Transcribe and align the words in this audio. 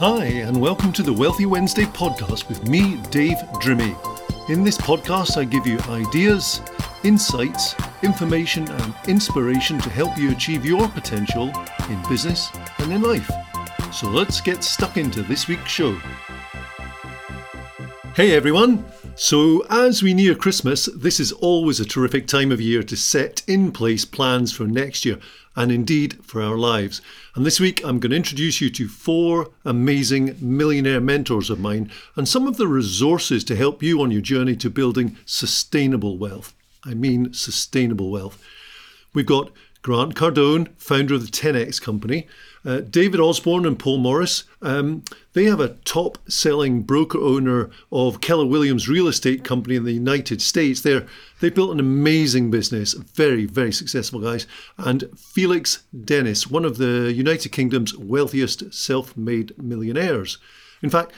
Hi, 0.00 0.24
and 0.24 0.58
welcome 0.58 0.94
to 0.94 1.02
the 1.02 1.12
Wealthy 1.12 1.44
Wednesday 1.44 1.82
podcast 1.82 2.48
with 2.48 2.66
me, 2.66 2.96
Dave 3.10 3.36
Drimmy. 3.60 3.94
In 4.48 4.64
this 4.64 4.78
podcast, 4.78 5.36
I 5.36 5.44
give 5.44 5.66
you 5.66 5.78
ideas, 5.90 6.62
insights, 7.04 7.74
information, 8.02 8.66
and 8.66 8.94
inspiration 9.08 9.78
to 9.78 9.90
help 9.90 10.16
you 10.16 10.30
achieve 10.30 10.64
your 10.64 10.88
potential 10.88 11.52
in 11.90 12.02
business 12.08 12.48
and 12.78 12.90
in 12.90 13.02
life. 13.02 13.30
So 13.92 14.08
let's 14.08 14.40
get 14.40 14.64
stuck 14.64 14.96
into 14.96 15.20
this 15.22 15.48
week's 15.48 15.70
show. 15.70 15.92
Hey 18.14 18.34
everyone! 18.34 18.86
So, 19.22 19.66
as 19.68 20.02
we 20.02 20.14
near 20.14 20.34
Christmas, 20.34 20.86
this 20.96 21.20
is 21.20 21.30
always 21.30 21.78
a 21.78 21.84
terrific 21.84 22.26
time 22.26 22.50
of 22.50 22.58
year 22.58 22.82
to 22.84 22.96
set 22.96 23.42
in 23.46 23.70
place 23.70 24.06
plans 24.06 24.50
for 24.50 24.64
next 24.64 25.04
year 25.04 25.18
and 25.54 25.70
indeed 25.70 26.24
for 26.24 26.40
our 26.40 26.56
lives. 26.56 27.02
And 27.34 27.44
this 27.44 27.60
week, 27.60 27.84
I'm 27.84 27.98
going 27.98 28.12
to 28.12 28.16
introduce 28.16 28.62
you 28.62 28.70
to 28.70 28.88
four 28.88 29.50
amazing 29.62 30.36
millionaire 30.40 31.02
mentors 31.02 31.50
of 31.50 31.60
mine 31.60 31.90
and 32.16 32.26
some 32.26 32.48
of 32.48 32.56
the 32.56 32.66
resources 32.66 33.44
to 33.44 33.56
help 33.56 33.82
you 33.82 34.00
on 34.00 34.10
your 34.10 34.22
journey 34.22 34.56
to 34.56 34.70
building 34.70 35.18
sustainable 35.26 36.16
wealth. 36.16 36.54
I 36.82 36.94
mean, 36.94 37.34
sustainable 37.34 38.10
wealth. 38.10 38.42
We've 39.12 39.26
got 39.26 39.50
Grant 39.82 40.14
Cardone, 40.14 40.68
founder 40.76 41.14
of 41.14 41.24
the 41.24 41.32
10X 41.32 41.80
Company, 41.80 42.26
uh, 42.64 42.80
David 42.80 43.20
Osborn 43.20 43.64
and 43.64 43.78
Paul 43.78 43.98
Morris, 43.98 44.44
um, 44.60 45.02
they 45.32 45.44
have 45.44 45.60
a 45.60 45.76
top 45.84 46.18
selling 46.28 46.82
broker 46.82 47.18
owner 47.18 47.70
of 47.90 48.20
Keller 48.20 48.44
Williams 48.44 48.88
Real 48.88 49.08
Estate 49.08 49.42
Company 49.42 49.76
in 49.76 49.84
the 49.84 49.92
United 49.92 50.42
States. 50.42 50.82
They're, 50.82 51.06
they 51.40 51.48
built 51.48 51.70
an 51.70 51.80
amazing 51.80 52.50
business, 52.50 52.92
very, 52.92 53.46
very 53.46 53.72
successful 53.72 54.20
guys. 54.20 54.46
And 54.76 55.04
Felix 55.16 55.84
Dennis, 56.04 56.48
one 56.48 56.66
of 56.66 56.76
the 56.76 57.12
United 57.12 57.50
Kingdom's 57.50 57.96
wealthiest 57.96 58.74
self 58.74 59.16
made 59.16 59.56
millionaires. 59.56 60.36
In 60.82 60.90
fact, 60.90 61.12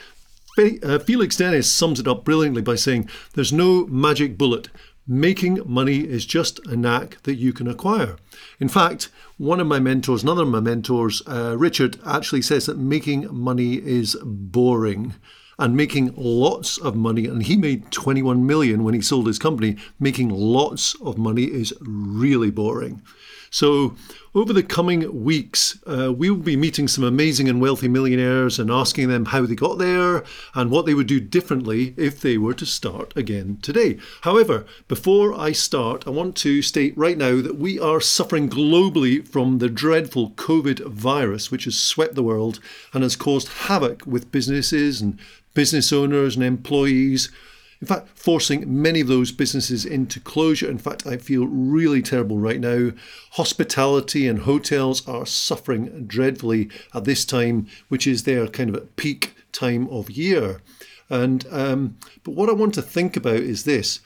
uh, 0.57 0.99
Felix 0.99 1.35
Dennis 1.35 1.71
sums 1.71 1.99
it 1.99 2.07
up 2.07 2.23
brilliantly 2.23 2.61
by 2.61 2.75
saying 2.75 3.09
there's 3.33 3.51
no 3.51 3.85
magic 3.87 4.37
bullet. 4.37 4.69
Making 5.05 5.59
money 5.65 5.97
is 5.97 6.25
just 6.25 6.65
a 6.65 6.77
knack 6.77 7.21
that 7.23 7.35
you 7.35 7.51
can 7.51 7.67
acquire. 7.67 8.15
In 8.59 8.69
fact, 8.69 9.09
one 9.37 9.59
of 9.59 9.67
my 9.67 9.77
mentors, 9.79 10.23
another 10.23 10.43
of 10.43 10.47
my 10.47 10.61
mentors, 10.61 11.21
uh, 11.27 11.57
Richard, 11.57 11.99
actually 12.05 12.41
says 12.41 12.67
that 12.67 12.77
making 12.77 13.27
money 13.33 13.73
is 13.75 14.15
boring 14.23 15.15
and 15.59 15.75
making 15.75 16.13
lots 16.15 16.77
of 16.77 16.95
money. 16.95 17.25
And 17.25 17.43
he 17.43 17.57
made 17.57 17.91
21 17.91 18.45
million 18.45 18.85
when 18.85 18.93
he 18.93 19.01
sold 19.01 19.27
his 19.27 19.39
company. 19.39 19.75
Making 19.99 20.29
lots 20.29 20.95
of 21.01 21.17
money 21.17 21.43
is 21.43 21.73
really 21.81 22.49
boring. 22.49 23.01
So, 23.53 23.95
over 24.33 24.51
the 24.51 24.63
coming 24.63 25.23
weeks, 25.23 25.77
uh, 25.85 26.11
we 26.11 26.31
will 26.31 26.39
be 26.39 26.55
meeting 26.55 26.87
some 26.87 27.03
amazing 27.03 27.47
and 27.47 27.61
wealthy 27.61 27.87
millionaires 27.87 28.57
and 28.57 28.71
asking 28.71 29.09
them 29.09 29.25
how 29.25 29.45
they 29.45 29.53
got 29.53 29.77
there 29.77 30.23
and 30.55 30.71
what 30.71 30.87
they 30.87 30.95
would 30.95 31.05
do 31.05 31.19
differently 31.19 31.93
if 31.95 32.19
they 32.19 32.39
were 32.39 32.55
to 32.55 32.65
start 32.65 33.13
again 33.15 33.59
today. 33.61 33.99
However, 34.21 34.65
before 34.87 35.39
I 35.39 35.51
start, 35.51 36.07
I 36.07 36.09
want 36.09 36.35
to 36.37 36.63
state 36.63 36.97
right 36.97 37.15
now 37.15 37.43
that 37.43 37.59
we 37.59 37.79
are 37.79 38.01
suffering 38.01 38.49
globally 38.49 39.25
from 39.27 39.59
the 39.59 39.69
dreadful 39.69 40.31
COVID 40.31 40.87
virus, 40.87 41.51
which 41.51 41.65
has 41.65 41.77
swept 41.77 42.15
the 42.15 42.23
world 42.23 42.59
and 42.91 43.03
has 43.03 43.15
caused 43.15 43.49
havoc 43.49 44.03
with 44.07 44.31
businesses 44.31 44.99
and 44.99 45.19
business 45.53 45.93
owners 45.93 46.35
and 46.35 46.43
employees 46.43 47.29
in 47.83 47.87
fact, 47.87 48.07
forcing 48.17 48.81
many 48.81 49.01
of 49.01 49.07
those 49.07 49.33
businesses 49.33 49.83
into 49.83 50.17
closure. 50.21 50.69
In 50.69 50.77
fact, 50.77 51.05
I 51.05 51.17
feel 51.17 51.47
really 51.47 52.01
terrible 52.01 52.37
right 52.37 52.61
now. 52.61 52.91
Hospitality 53.31 54.25
and 54.25 54.39
hotels 54.39 55.05
are 55.05 55.25
suffering 55.25 56.05
dreadfully 56.07 56.69
at 56.93 57.03
this 57.03 57.25
time, 57.25 57.67
which 57.89 58.07
is 58.07 58.23
their 58.23 58.47
kind 58.47 58.73
of 58.73 58.95
peak 58.95 59.35
time 59.51 59.89
of 59.89 60.09
year. 60.09 60.61
And 61.09 61.45
um, 61.51 61.97
but 62.23 62.35
what 62.35 62.47
I 62.47 62.53
want 62.53 62.73
to 62.75 62.81
think 62.81 63.17
about 63.17 63.35
is 63.35 63.65
this. 63.65 63.99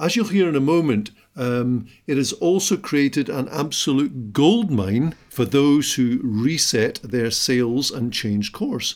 As 0.00 0.16
you'll 0.16 0.28
hear 0.28 0.48
in 0.48 0.56
a 0.56 0.60
moment, 0.60 1.10
um, 1.36 1.86
it 2.06 2.16
has 2.16 2.32
also 2.32 2.78
created 2.78 3.28
an 3.28 3.46
absolute 3.50 4.32
gold 4.32 4.70
mine 4.70 5.14
for 5.28 5.44
those 5.44 5.96
who 5.96 6.18
reset 6.22 6.98
their 7.02 7.30
sails 7.30 7.90
and 7.90 8.10
change 8.10 8.52
course. 8.52 8.94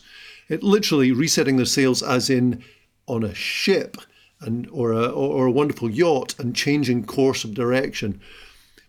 It 0.49 0.63
literally 0.63 1.11
resetting 1.11 1.57
their 1.57 1.67
sails 1.67 2.01
as 2.01 2.31
in 2.31 2.63
on 3.05 3.23
a 3.23 3.35
ship 3.35 3.97
and 4.43 4.67
or 4.71 4.91
a, 4.91 5.07
or 5.07 5.47
a 5.47 5.51
wonderful 5.51 5.89
yacht 5.89 6.35
and 6.39 6.55
changing 6.55 7.05
course 7.05 7.43
of 7.43 7.53
direction. 7.53 8.19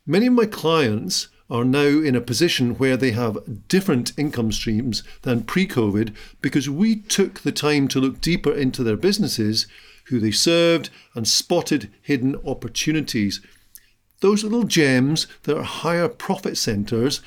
Many 0.06 0.26
of 0.26 0.34
my 0.34 0.46
clients 0.46 1.28
are 1.50 1.64
now 1.64 1.86
in 1.86 2.16
a 2.16 2.20
position 2.20 2.76
where 2.76 2.96
they 2.96 3.10
have 3.12 3.68
different 3.68 4.12
income 4.18 4.50
streams 4.50 5.02
than 5.22 5.44
pre 5.44 5.66
COVID 5.66 6.14
because 6.40 6.68
we 6.68 6.96
took 6.96 7.40
the 7.40 7.52
time 7.52 7.88
to 7.88 8.00
look 8.00 8.20
deeper 8.20 8.52
into 8.52 8.82
their 8.82 8.96
businesses, 8.96 9.66
who 10.06 10.20
they 10.20 10.30
served, 10.30 10.90
and 11.14 11.28
spotted 11.28 11.90
hidden 12.02 12.36
opportunities. 12.46 13.40
Those 14.20 14.42
little 14.42 14.64
gems 14.64 15.26
that 15.42 15.56
are 15.56 15.64
higher 15.64 16.08
profit 16.08 16.56
centers, 16.56 17.20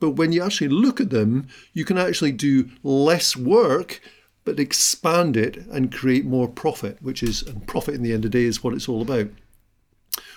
but 0.00 0.10
when 0.10 0.32
you 0.32 0.42
actually 0.42 0.68
look 0.68 1.00
at 1.00 1.10
them, 1.10 1.48
you 1.72 1.84
can 1.84 1.98
actually 1.98 2.32
do 2.32 2.70
less 2.82 3.36
work 3.36 4.00
but 4.44 4.58
expand 4.58 5.36
it 5.36 5.56
and 5.68 5.92
create 5.92 6.24
more 6.24 6.48
profit, 6.48 6.98
which 7.00 7.22
is, 7.22 7.42
and 7.42 7.66
profit 7.66 7.94
in 7.94 8.02
the 8.02 8.12
end 8.12 8.24
of 8.24 8.32
the 8.32 8.38
day 8.38 8.44
is 8.44 8.62
what 8.62 8.74
it's 8.74 8.88
all 8.88 9.02
about. 9.02 9.28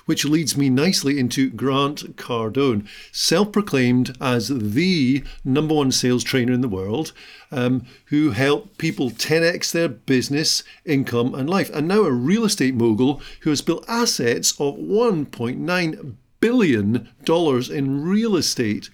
Which 0.05 0.23
leads 0.23 0.55
me 0.55 0.69
nicely 0.69 1.19
into 1.19 1.49
Grant 1.49 2.15
Cardone, 2.15 2.87
self 3.11 3.51
proclaimed 3.51 4.15
as 4.21 4.49
the 4.49 5.23
number 5.43 5.73
one 5.73 5.91
sales 5.91 6.23
trainer 6.23 6.53
in 6.53 6.61
the 6.61 6.69
world, 6.69 7.11
um, 7.51 7.85
who 8.05 8.31
helped 8.31 8.77
people 8.77 9.09
10x 9.09 9.71
their 9.71 9.89
business, 9.89 10.63
income, 10.85 11.33
and 11.33 11.49
life. 11.49 11.71
And 11.73 11.87
now 11.87 12.03
a 12.03 12.11
real 12.11 12.45
estate 12.45 12.75
mogul 12.75 13.19
who 13.41 13.49
has 13.49 13.63
built 13.63 13.83
assets 13.87 14.51
of 14.59 14.75
$1.9 14.75 16.15
billion 16.39 17.09
in 17.27 18.03
real 18.03 18.35
estate. 18.35 18.89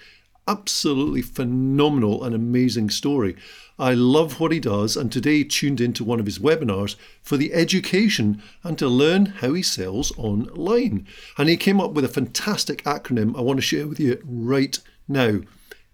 Absolutely 0.51 1.21
phenomenal 1.21 2.25
and 2.25 2.35
amazing 2.35 2.89
story. 2.89 3.37
I 3.79 3.93
love 3.93 4.41
what 4.41 4.51
he 4.51 4.59
does 4.59 4.97
and 4.97 5.09
today 5.09 5.45
tuned 5.45 5.79
into 5.79 6.03
one 6.03 6.19
of 6.19 6.25
his 6.25 6.39
webinars 6.39 6.97
for 7.23 7.37
the 7.37 7.53
education 7.53 8.43
and 8.61 8.77
to 8.77 8.89
learn 8.89 9.27
how 9.27 9.53
he 9.53 9.61
sells 9.61 10.11
online. 10.17 11.07
And 11.37 11.47
he 11.47 11.55
came 11.55 11.79
up 11.79 11.93
with 11.93 12.03
a 12.03 12.09
fantastic 12.09 12.83
acronym 12.83 13.37
I 13.37 13.41
want 13.41 13.59
to 13.59 13.61
share 13.61 13.87
with 13.87 13.97
you 13.97 14.21
right 14.25 14.77
now 15.07 15.39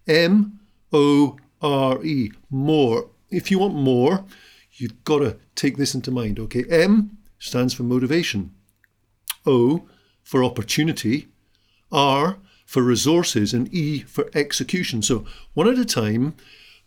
M 0.08 0.58
O 0.92 1.36
R 1.62 2.04
E, 2.04 2.32
more. 2.50 3.10
If 3.30 3.52
you 3.52 3.60
want 3.60 3.76
more, 3.76 4.24
you've 4.72 5.04
got 5.04 5.20
to 5.20 5.36
take 5.54 5.76
this 5.76 5.94
into 5.94 6.10
mind, 6.10 6.40
okay? 6.40 6.64
M 6.68 7.16
stands 7.38 7.74
for 7.74 7.84
motivation, 7.84 8.52
O 9.46 9.86
for 10.24 10.42
opportunity, 10.42 11.28
R 11.92 12.38
for 12.68 12.82
resources, 12.82 13.54
and 13.54 13.72
E 13.72 14.00
for 14.00 14.28
execution. 14.34 15.00
So, 15.00 15.24
one 15.54 15.68
at 15.68 15.78
a 15.78 15.86
time, 15.86 16.34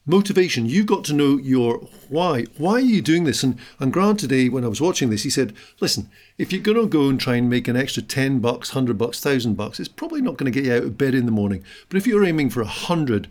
motivation. 0.06 0.68
You 0.68 0.84
got 0.84 1.04
to 1.06 1.14
know 1.14 1.38
your 1.38 1.80
why. 2.08 2.44
Why 2.60 2.74
are 2.74 2.80
you 2.80 3.02
doing 3.02 3.24
this? 3.24 3.42
And 3.42 3.58
and 3.80 3.92
grant 3.92 4.20
today 4.20 4.48
when 4.48 4.64
i 4.64 4.68
was 4.68 4.80
watching 4.80 5.10
this 5.10 5.24
he 5.24 5.30
said 5.32 5.54
listen 5.80 6.10
if 6.38 6.52
you're 6.52 6.62
going 6.62 6.78
to 6.78 6.86
go 6.88 7.10
and 7.10 7.20
try 7.20 7.36
and 7.36 7.50
make 7.50 7.68
an 7.68 7.76
extra 7.76 8.04
10 8.04 8.40
bucks 8.40 8.70
100 8.70 8.98
bucks 8.98 9.24
1000 9.24 9.56
bucks 9.56 9.80
it's 9.80 9.90
probably 9.90 10.22
not 10.22 10.38
going 10.38 10.52
to 10.52 10.56
get 10.60 10.68
you 10.68 10.74
out 10.76 10.84
of 10.84 10.98
bed 11.00 11.16
in 11.16 11.26
the 11.26 11.32
morning. 11.32 11.64
But 11.90 11.98
if 11.98 12.06
you're 12.06 12.26
aiming 12.26 12.52
for 12.52 12.62
a 12.62 12.66
100 12.66 13.28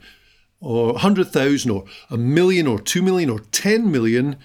or 0.61 0.93
100,000 0.93 1.71
or 1.71 1.85
a 2.11 2.17
million 2.17 2.67
or 2.67 2.81
2 2.81 3.01
million 3.01 3.31
or 3.31 3.39
10 3.39 3.93
million 3.93 4.37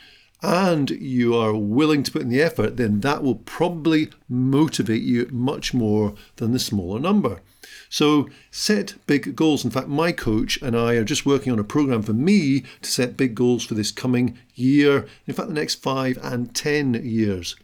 and 0.41 0.89
you 0.91 1.35
are 1.35 1.55
willing 1.55 2.03
to 2.03 2.11
put 2.11 2.21
in 2.21 2.29
the 2.29 2.41
effort 2.41 2.77
then 2.77 2.99
that 3.01 3.23
will 3.23 3.35
probably 3.35 4.09
motivate 4.29 5.03
you 5.03 5.27
much 5.31 5.73
more 5.73 6.13
than 6.37 6.51
the 6.51 6.59
smaller 6.59 6.99
number 6.99 7.41
so 7.89 8.27
set 8.51 8.95
big 9.07 9.35
goals. 9.35 9.63
In 9.63 9.71
fact, 9.71 9.87
my 9.87 10.11
coach 10.11 10.61
and 10.61 10.75
I 10.75 10.95
are 10.95 11.03
just 11.03 11.25
working 11.25 11.51
on 11.51 11.59
a 11.59 11.63
program 11.63 12.01
for 12.01 12.13
me 12.13 12.61
to 12.81 12.91
set 12.91 13.17
big 13.17 13.35
goals 13.35 13.63
for 13.63 13.73
this 13.73 13.91
coming 13.91 14.37
year, 14.53 15.07
in 15.27 15.33
fact, 15.33 15.49
the 15.49 15.53
next 15.53 15.75
five 15.75 16.17
and 16.21 16.53
10 16.53 17.01
years. 17.05 17.55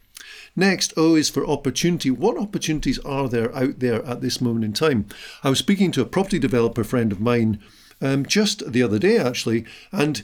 Next, 0.56 0.94
O 0.98 1.16
is 1.16 1.30
for 1.30 1.46
opportunity. 1.46 2.12
What 2.12 2.38
opportunities 2.38 3.00
are 3.00 3.28
there 3.28 3.56
out 3.56 3.80
there 3.80 4.06
at 4.06 4.22
this 4.22 4.42
moment 4.42 4.66
in 4.66 4.74
time? 4.74 5.06
I 5.44 5.50
was 5.50 5.60
speaking 5.60 5.92
to 5.94 6.02
a 6.02 6.06
property 6.06 6.40
developer 6.40 6.84
friend 6.84 7.12
of 7.12 7.22
mine 7.22 7.60
um, 8.02 8.26
just 8.26 8.72
the 8.72 8.84
other 8.84 9.00
day, 9.00 9.18
actually, 9.18 9.66
and 9.92 10.24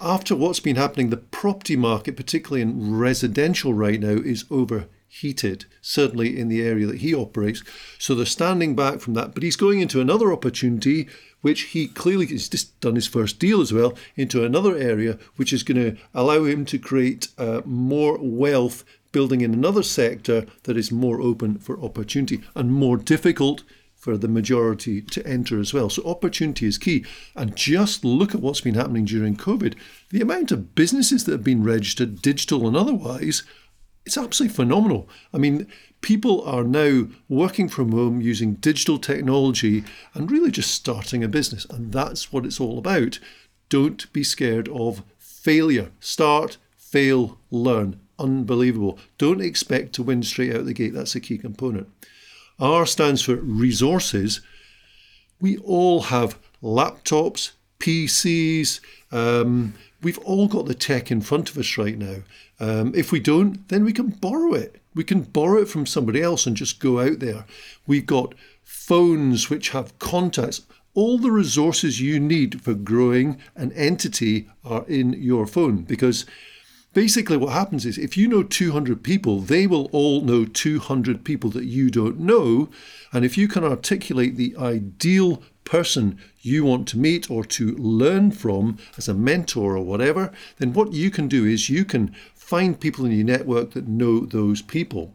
after 0.00 0.36
what's 0.36 0.60
been 0.60 0.76
happening, 0.76 1.10
the 1.10 1.16
property 1.16 1.76
market, 1.76 2.16
particularly 2.16 2.62
in 2.62 2.96
residential 2.96 3.72
right 3.72 3.98
now, 3.98 4.08
is 4.08 4.44
overheated, 4.50 5.64
certainly 5.80 6.38
in 6.38 6.48
the 6.48 6.62
area 6.62 6.86
that 6.86 6.98
he 6.98 7.14
operates. 7.14 7.62
So 7.98 8.14
they're 8.14 8.26
standing 8.26 8.76
back 8.76 9.00
from 9.00 9.14
that. 9.14 9.32
But 9.32 9.42
he's 9.42 9.56
going 9.56 9.80
into 9.80 10.00
another 10.00 10.32
opportunity, 10.32 11.08
which 11.40 11.62
he 11.62 11.88
clearly 11.88 12.26
has 12.26 12.48
just 12.48 12.78
done 12.80 12.94
his 12.94 13.06
first 13.06 13.38
deal 13.38 13.60
as 13.62 13.72
well, 13.72 13.94
into 14.16 14.44
another 14.44 14.76
area, 14.76 15.18
which 15.36 15.52
is 15.52 15.62
going 15.62 15.82
to 15.82 16.00
allow 16.12 16.44
him 16.44 16.66
to 16.66 16.78
create 16.78 17.28
uh, 17.38 17.62
more 17.64 18.18
wealth 18.20 18.84
building 19.12 19.40
in 19.40 19.54
another 19.54 19.82
sector 19.82 20.44
that 20.64 20.76
is 20.76 20.92
more 20.92 21.22
open 21.22 21.56
for 21.56 21.80
opportunity 21.80 22.42
and 22.54 22.70
more 22.70 22.98
difficult 22.98 23.62
for 23.96 24.16
the 24.16 24.28
majority 24.28 25.02
to 25.02 25.26
enter 25.26 25.58
as 25.58 25.74
well. 25.74 25.90
So 25.90 26.04
opportunity 26.04 26.66
is 26.66 26.78
key. 26.78 27.04
And 27.34 27.56
just 27.56 28.04
look 28.04 28.34
at 28.34 28.40
what's 28.40 28.60
been 28.60 28.74
happening 28.74 29.04
during 29.04 29.36
COVID. 29.36 29.74
The 30.10 30.20
amount 30.20 30.52
of 30.52 30.74
businesses 30.74 31.24
that 31.24 31.32
have 31.32 31.44
been 31.44 31.64
registered, 31.64 32.22
digital 32.22 32.68
and 32.68 32.76
otherwise, 32.76 33.42
it's 34.04 34.16
absolutely 34.16 34.54
phenomenal. 34.54 35.08
I 35.34 35.38
mean, 35.38 35.66
people 36.00 36.42
are 36.42 36.62
now 36.62 37.08
working 37.28 37.68
from 37.68 37.90
home 37.90 38.20
using 38.20 38.54
digital 38.54 38.98
technology 38.98 39.82
and 40.14 40.30
really 40.30 40.52
just 40.52 40.70
starting 40.70 41.24
a 41.24 41.28
business. 41.28 41.66
And 41.68 41.92
that's 41.92 42.32
what 42.32 42.46
it's 42.46 42.60
all 42.60 42.78
about. 42.78 43.18
Don't 43.68 44.12
be 44.12 44.22
scared 44.22 44.68
of 44.68 45.02
failure. 45.18 45.90
Start, 45.98 46.58
fail, 46.76 47.38
learn. 47.50 47.98
Unbelievable. 48.18 48.98
Don't 49.18 49.40
expect 49.40 49.92
to 49.94 50.04
win 50.04 50.22
straight 50.22 50.54
out 50.54 50.64
the 50.64 50.72
gate. 50.72 50.94
That's 50.94 51.16
a 51.16 51.20
key 51.20 51.38
component. 51.38 51.88
R 52.58 52.86
stands 52.86 53.22
for 53.22 53.36
resources. 53.36 54.40
We 55.40 55.58
all 55.58 56.02
have 56.02 56.38
laptops, 56.62 57.52
PCs. 57.78 58.80
Um, 59.12 59.74
we've 60.02 60.18
all 60.18 60.48
got 60.48 60.66
the 60.66 60.74
tech 60.74 61.10
in 61.10 61.20
front 61.20 61.50
of 61.50 61.58
us 61.58 61.76
right 61.76 61.98
now. 61.98 62.16
Um, 62.58 62.94
if 62.94 63.12
we 63.12 63.20
don't, 63.20 63.68
then 63.68 63.84
we 63.84 63.92
can 63.92 64.08
borrow 64.08 64.54
it. 64.54 64.80
We 64.94 65.04
can 65.04 65.22
borrow 65.22 65.60
it 65.60 65.68
from 65.68 65.84
somebody 65.84 66.22
else 66.22 66.46
and 66.46 66.56
just 66.56 66.80
go 66.80 67.00
out 67.00 67.18
there. 67.18 67.44
We've 67.86 68.06
got 68.06 68.34
phones 68.62 69.50
which 69.50 69.70
have 69.70 69.98
contacts. 69.98 70.62
All 70.94 71.18
the 71.18 71.30
resources 71.30 72.00
you 72.00 72.18
need 72.18 72.62
for 72.62 72.72
growing 72.72 73.38
an 73.54 73.72
entity 73.72 74.48
are 74.64 74.86
in 74.88 75.12
your 75.12 75.46
phone 75.46 75.82
because 75.82 76.24
basically 76.96 77.36
what 77.36 77.52
happens 77.52 77.84
is 77.84 77.98
if 77.98 78.16
you 78.16 78.26
know 78.26 78.42
200 78.42 79.02
people, 79.02 79.40
they 79.40 79.66
will 79.66 79.84
all 79.92 80.22
know 80.22 80.46
200 80.46 81.24
people 81.24 81.50
that 81.50 81.66
you 81.66 81.90
don't 81.90 82.18
know. 82.18 82.70
And 83.12 83.22
if 83.22 83.36
you 83.36 83.48
can 83.48 83.64
articulate 83.64 84.36
the 84.36 84.56
ideal 84.56 85.42
person 85.64 86.18
you 86.40 86.64
want 86.64 86.88
to 86.88 86.98
meet 86.98 87.30
or 87.30 87.44
to 87.44 87.72
learn 87.76 88.30
from 88.30 88.78
as 88.96 89.08
a 89.08 89.14
mentor 89.14 89.76
or 89.76 89.84
whatever, 89.84 90.32
then 90.56 90.72
what 90.72 90.94
you 90.94 91.10
can 91.10 91.28
do 91.28 91.44
is 91.44 91.68
you 91.68 91.84
can 91.84 92.16
find 92.34 92.80
people 92.80 93.04
in 93.04 93.12
your 93.12 93.26
network 93.26 93.72
that 93.72 93.86
know 93.86 94.20
those 94.20 94.62
people. 94.62 95.12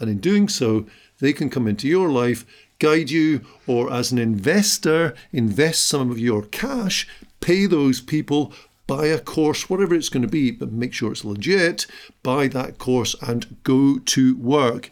And 0.00 0.08
in 0.08 0.20
doing 0.20 0.48
so, 0.48 0.86
they 1.20 1.34
can 1.34 1.50
come 1.50 1.68
into 1.68 1.88
your 1.88 2.08
life, 2.08 2.46
guide 2.78 3.10
you, 3.10 3.42
or 3.66 3.92
as 3.92 4.12
an 4.12 4.18
investor, 4.18 5.14
invest 5.30 5.86
some 5.86 6.10
of 6.10 6.18
your 6.18 6.44
cash, 6.44 7.06
pay 7.40 7.66
those 7.66 8.00
people 8.00 8.50
buy 8.88 9.06
a 9.06 9.20
course, 9.20 9.70
whatever 9.70 9.94
it's 9.94 10.08
going 10.08 10.22
to 10.22 10.28
be, 10.28 10.50
but 10.50 10.72
make 10.72 10.92
sure 10.92 11.12
it's 11.12 11.24
legit, 11.24 11.86
buy 12.24 12.48
that 12.48 12.78
course 12.78 13.14
and 13.22 13.56
go 13.62 13.98
to 14.00 14.36
work. 14.38 14.90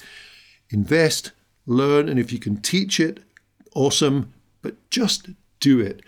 Invest, 0.70 1.32
learn, 1.66 2.08
and 2.08 2.20
if 2.20 2.31
you 2.32 2.38
can 2.38 2.60
teach 2.60 3.00
it, 3.00 3.20
awesome, 3.75 4.32
but 4.62 4.76
just 4.90 5.31
do 5.58 5.81
it. 5.81 6.02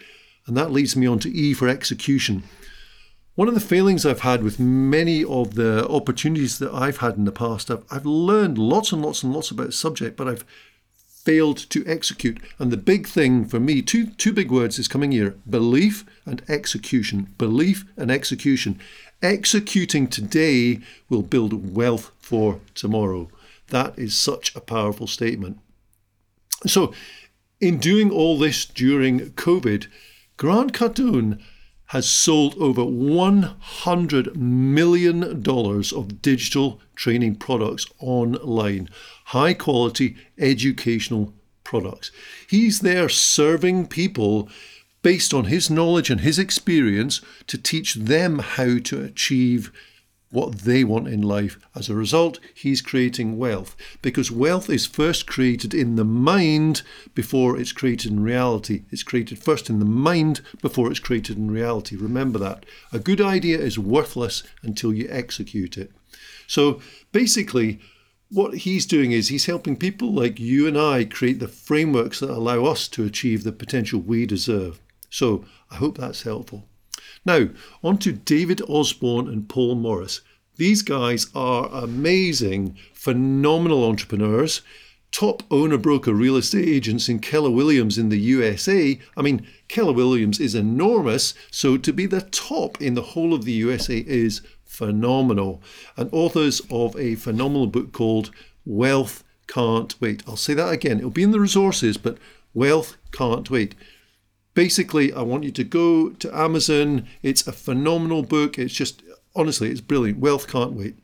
And 0.47 0.57
that 0.57 0.71
leads 0.71 0.95
me 0.95 1.07
on 1.07 1.19
to 1.21 1.31
E 1.31 1.55
for 1.55 1.67
execution. 1.67 2.45
One 3.35 3.49
of 3.49 3.55
the 3.55 3.61
failings 3.61 4.05
I've 4.05 4.21
had 4.21 4.43
with 4.43 4.61
many 4.61 5.25
of 5.25 5.55
the 5.55 5.89
opportunities 5.89 6.59
that 6.59 6.75
I've 6.75 6.99
had 6.99 7.17
in 7.17 7.25
the 7.25 7.33
past, 7.33 7.71
I've, 7.71 7.85
I've 7.91 8.07
learned 8.07 8.59
lots 8.59 8.93
and 8.93 9.01
lots 9.01 9.23
and 9.23 9.33
lots 9.33 9.51
about 9.51 9.73
subject, 9.73 10.17
but 10.17 10.29
I've 10.29 10.45
failed 11.29 11.59
to 11.69 11.85
execute. 11.87 12.41
And 12.59 12.71
the 12.71 12.79
big 12.79 13.07
thing 13.07 13.45
for 13.45 13.61
me, 13.61 13.83
two, 13.83 14.07
two 14.07 14.33
big 14.33 14.51
words 14.51 14.79
is 14.79 14.89
coming 14.89 15.13
here 15.13 15.37
belief 15.47 16.07
and 16.25 16.43
execution. 16.49 17.35
Belief 17.37 17.85
and 17.99 18.11
execution. 18.11 18.81
Executing 19.21 20.07
today 20.09 20.81
will 21.11 21.21
build 21.21 21.77
wealth 21.77 22.13
for 22.19 22.61
tomorrow. 22.75 23.29
That 23.67 23.99
is 23.99 24.17
such 24.17 24.57
a 24.57 24.61
powerful 24.61 25.07
statement. 25.07 25.59
So, 26.67 26.95
in 27.61 27.77
doing 27.77 28.11
all 28.11 28.39
this 28.39 28.65
during 28.65 29.33
COVID, 29.33 29.87
Grant 30.39 30.73
Cardone 30.73 31.43
has 31.89 32.09
sold 32.09 32.55
over 32.59 32.83
$100 32.83 34.37
million 34.37 35.23
of 35.23 36.23
digital 36.23 36.81
training 36.95 37.35
products 37.35 37.87
online, 37.99 38.89
high 39.27 39.55
quality 39.55 40.17
educational 40.39 41.33
products. 41.65 42.11
He's 42.49 42.81
there 42.81 43.09
serving 43.09 43.87
people 43.87 44.49
based 45.03 45.33
on 45.33 45.47
his 45.47 45.71
knowledge 45.71 46.11
and 46.11 46.21
his 46.21 46.39
experience 46.39 47.23
to 47.47 47.57
teach 47.57 47.95
them 47.95 48.41
how 48.41 48.79
to 48.79 49.03
achieve 49.03 49.73
what 50.31 50.59
they 50.59 50.85
want 50.85 51.09
in 51.09 51.23
life. 51.23 51.59
As 51.75 51.89
a 51.89 51.95
result, 51.95 52.39
he's 52.55 52.83
creating 52.83 53.39
wealth 53.39 53.77
because 54.03 54.31
wealth 54.31 54.69
is 54.69 54.87
first 54.87 55.27
created 55.27 55.73
in 55.73 55.97
the 55.97 56.05
mind 56.05 56.83
before 57.15 57.59
it's 57.59 57.73
created 57.73 58.13
in 58.13 58.21
reality. 58.23 58.83
It's 58.91 59.03
created 59.03 59.39
first 59.39 59.71
in 59.71 59.79
the 59.79 59.85
mind 59.85 60.41
before 60.61 60.91
it's 60.91 61.01
created 61.01 61.39
in 61.39 61.51
reality. 61.51 61.97
Remember 61.97 62.39
that. 62.41 62.67
A 62.93 62.99
good 62.99 63.21
idea 63.21 63.59
is 63.59 63.79
worthless 63.79 64.43
until 64.63 64.93
you 64.93 65.09
execute 65.11 65.79
it. 65.79 65.93
So 66.47 66.81
basically, 67.13 67.81
what 68.31 68.59
he's 68.59 68.85
doing 68.85 69.13
is 69.13 69.29
he's 69.29 69.47
helping 69.47 69.77
people 69.77 70.13
like 70.13 70.39
you 70.39 70.67
and 70.67 70.79
I 70.79 71.05
create 71.05 71.39
the 71.39 71.49
frameworks 71.49 72.21
that 72.21 72.31
allow 72.31 72.67
us 72.67 72.89
to 72.89 73.05
achieve 73.05 73.45
the 73.45 73.53
potential 73.53 74.01
we 74.01 74.27
deserve. 74.27 74.81
So 75.09 75.47
I 75.71 75.77
hope 75.77 75.97
that's 75.97 76.23
helpful. 76.23 76.69
Now, 77.25 77.49
on 77.83 77.99
to 77.99 78.13
David 78.13 78.61
Osborn 78.69 79.29
and 79.29 79.49
Paul 79.49 79.75
Morris. 79.75 80.21
These 80.57 80.83
guys 80.83 81.29
are 81.35 81.69
amazing, 81.73 82.77
phenomenal 82.93 83.85
entrepreneurs, 83.85 84.63
top 85.13 85.43
owner 85.51 85.79
broker 85.79 86.13
real 86.13 86.37
estate 86.37 86.69
agents 86.69 87.09
in 87.09 87.21
Keller 87.21 87.51
Williams 87.51 87.97
in 87.97 88.09
the 88.09 88.19
USA. 88.19 88.99
I 89.17 89.23
mean, 89.23 89.47
Keller 89.69 89.93
Williams 89.93 90.41
is 90.41 90.55
enormous, 90.55 91.35
so 91.51 91.77
to 91.77 91.93
be 91.93 92.07
the 92.07 92.23
top 92.23 92.81
in 92.81 92.95
the 92.95 93.03
whole 93.03 93.35
of 93.35 93.45
the 93.45 93.53
USA 93.53 93.99
is 93.99 94.43
phenomenal. 94.65 95.63
And 95.97 96.11
authors 96.13 96.61
of 96.71 96.97
a 96.97 97.15
phenomenal 97.15 97.67
book 97.67 97.93
called 97.93 98.31
Wealth 98.65 99.25
Can't 99.47 99.99
Wait. 100.01 100.23
I'll 100.27 100.37
say 100.37 100.55
that 100.55 100.73
again. 100.73 100.99
It'll 100.99 101.11
be 101.11 101.23
in 101.23 101.31
the 101.31 101.41
resources, 101.41 101.97
but 101.97 102.19
Wealth 102.53 102.97
Can't 103.13 103.49
Wait. 103.51 103.75
Basically, 104.59 105.13
I 105.13 105.23
want 105.23 105.45
you 105.45 105.53
to 105.53 105.63
go 105.63 106.09
to 106.09 106.37
Amazon. 106.37 107.07
It's 107.23 107.47
a 107.47 107.53
phenomenal 107.53 108.25
book. 108.25 108.59
It's 108.59 108.75
just, 108.75 109.05
honestly, 109.37 109.71
it's 109.71 109.81
brilliant. 109.81 110.19
Wealth 110.19 110.49
Can't 110.49 110.73
Wait. 110.73 110.97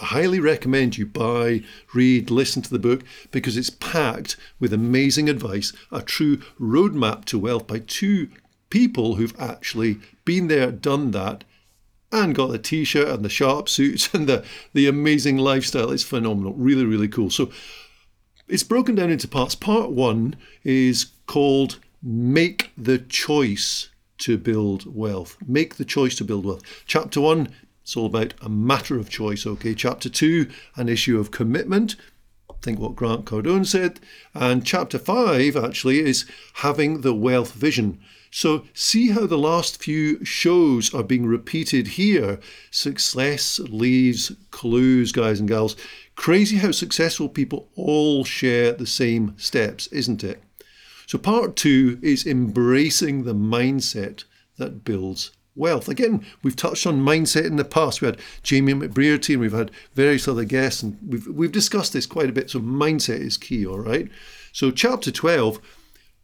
I 0.00 0.04
highly 0.04 0.38
recommend 0.38 0.96
you 0.96 1.04
buy, 1.04 1.64
read, 1.92 2.30
listen 2.30 2.62
to 2.62 2.70
the 2.70 2.78
book 2.78 3.02
because 3.32 3.56
it's 3.56 3.70
packed 3.70 4.36
with 4.60 4.72
amazing 4.72 5.28
advice, 5.28 5.72
a 5.90 6.00
true 6.00 6.36
roadmap 6.60 7.24
to 7.24 7.40
wealth 7.40 7.66
by 7.66 7.80
two 7.80 8.28
people 8.68 9.16
who've 9.16 9.34
actually 9.36 9.98
been 10.24 10.46
there, 10.46 10.70
done 10.70 11.10
that, 11.10 11.42
and 12.12 12.36
got 12.36 12.52
the 12.52 12.58
t-shirt 12.60 13.08
and 13.08 13.24
the 13.24 13.28
sharp 13.28 13.68
suits 13.68 14.14
and 14.14 14.28
the, 14.28 14.44
the 14.74 14.86
amazing 14.86 15.38
lifestyle. 15.38 15.90
It's 15.90 16.04
phenomenal. 16.04 16.52
Really, 16.52 16.84
really 16.84 17.08
cool. 17.08 17.30
So 17.30 17.50
it's 18.46 18.62
broken 18.62 18.94
down 18.94 19.10
into 19.10 19.26
parts. 19.26 19.56
Part 19.56 19.90
one 19.90 20.36
is 20.62 21.06
called 21.26 21.80
make 22.02 22.70
the 22.76 22.98
choice 22.98 23.88
to 24.18 24.36
build 24.38 24.94
wealth. 24.94 25.36
Make 25.46 25.76
the 25.76 25.84
choice 25.84 26.14
to 26.16 26.24
build 26.24 26.44
wealth. 26.44 26.62
Chapter 26.86 27.20
one, 27.20 27.48
it's 27.82 27.96
all 27.96 28.06
about 28.06 28.34
a 28.42 28.48
matter 28.48 28.98
of 28.98 29.10
choice. 29.10 29.46
Okay. 29.46 29.74
Chapter 29.74 30.08
two, 30.08 30.48
an 30.76 30.88
issue 30.88 31.18
of 31.18 31.30
commitment. 31.30 31.96
Think 32.62 32.78
what 32.78 32.94
Grant 32.94 33.24
Cardone 33.24 33.66
said. 33.66 34.00
And 34.34 34.66
chapter 34.66 34.98
five 34.98 35.56
actually 35.56 36.00
is 36.00 36.26
having 36.54 37.00
the 37.00 37.14
wealth 37.14 37.52
vision. 37.52 37.98
So 38.30 38.64
see 38.74 39.08
how 39.08 39.26
the 39.26 39.38
last 39.38 39.82
few 39.82 40.24
shows 40.24 40.94
are 40.94 41.02
being 41.02 41.26
repeated 41.26 41.88
here. 41.88 42.38
Success 42.70 43.58
leaves 43.58 44.30
clues, 44.50 45.10
guys 45.10 45.40
and 45.40 45.48
gals. 45.48 45.74
Crazy 46.14 46.58
how 46.58 46.70
successful 46.70 47.28
people 47.28 47.70
all 47.74 48.24
share 48.24 48.72
the 48.72 48.86
same 48.86 49.34
steps, 49.38 49.86
isn't 49.88 50.22
it? 50.22 50.42
So, 51.10 51.18
part 51.18 51.56
two 51.56 51.98
is 52.02 52.24
embracing 52.24 53.24
the 53.24 53.34
mindset 53.34 54.22
that 54.58 54.84
builds 54.84 55.32
wealth. 55.56 55.88
Again, 55.88 56.24
we've 56.44 56.54
touched 56.54 56.86
on 56.86 57.04
mindset 57.04 57.46
in 57.46 57.56
the 57.56 57.64
past. 57.64 58.00
We 58.00 58.06
had 58.06 58.20
Jamie 58.44 58.74
McBrearty 58.74 59.30
and 59.30 59.40
we've 59.40 59.50
had 59.50 59.72
various 59.92 60.28
other 60.28 60.44
guests, 60.44 60.84
and 60.84 60.96
we've, 61.04 61.26
we've 61.26 61.50
discussed 61.50 61.94
this 61.94 62.06
quite 62.06 62.28
a 62.28 62.32
bit. 62.32 62.48
So, 62.48 62.60
mindset 62.60 63.18
is 63.18 63.36
key, 63.36 63.66
all 63.66 63.80
right? 63.80 64.08
So, 64.52 64.70
chapter 64.70 65.10
12 65.10 65.58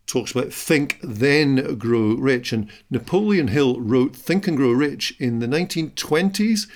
talks 0.07 0.31
about 0.31 0.53
think, 0.53 1.01
then 1.03 1.77
grow 1.79 2.15
rich. 2.15 2.53
And 2.53 2.71
Napoleon 2.89 3.49
Hill 3.49 3.81
wrote 3.81 4.15
Think 4.15 4.47
and 4.47 4.57
Grow 4.57 4.71
Rich 4.71 5.17
in 5.19 5.41
the 5.41 5.49
1920s 5.49 6.69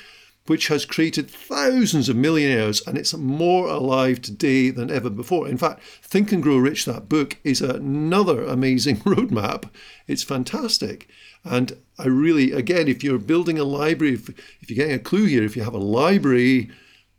which 0.50 0.66
has 0.66 0.84
created 0.84 1.30
thousands 1.30 2.08
of 2.08 2.16
millionaires 2.16 2.84
and 2.84 2.98
it's 2.98 3.14
more 3.14 3.68
alive 3.68 4.20
today 4.20 4.68
than 4.68 4.90
ever 4.90 5.08
before. 5.08 5.46
In 5.46 5.56
fact, 5.56 5.80
Think 6.02 6.32
and 6.32 6.42
Grow 6.42 6.56
Rich, 6.56 6.86
that 6.86 7.08
book, 7.08 7.36
is 7.44 7.60
another 7.60 8.42
amazing 8.42 8.96
roadmap. 9.02 9.70
It's 10.08 10.24
fantastic. 10.24 11.08
And 11.44 11.78
I 12.00 12.08
really, 12.08 12.50
again, 12.50 12.88
if 12.88 13.04
you're 13.04 13.20
building 13.20 13.60
a 13.60 13.64
library, 13.64 14.14
if, 14.14 14.28
if 14.60 14.68
you're 14.68 14.84
getting 14.84 14.96
a 14.96 14.98
clue 14.98 15.26
here, 15.26 15.44
if 15.44 15.54
you 15.54 15.62
have 15.62 15.72
a 15.72 15.78
library, 15.78 16.68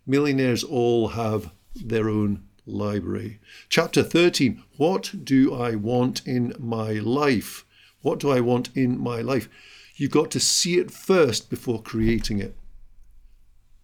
millionaires 0.05 0.65
all 0.65 1.07
have 1.07 1.53
their 1.73 2.09
own 2.09 2.43
library. 2.65 3.39
Chapter 3.69 4.03
13 4.03 4.61
What 4.75 5.23
do 5.23 5.55
I 5.55 5.75
want 5.75 6.21
in 6.27 6.53
my 6.59 6.95
life? 6.95 7.63
What 8.01 8.19
do 8.19 8.29
I 8.29 8.41
want 8.41 8.75
in 8.75 8.99
my 8.99 9.21
life? 9.21 9.47
You've 9.95 10.11
got 10.11 10.31
to 10.31 10.39
see 10.41 10.79
it 10.79 10.91
first 10.91 11.49
before 11.49 11.81
creating 11.81 12.39
it. 12.39 12.57